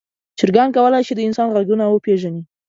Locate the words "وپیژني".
1.87-2.41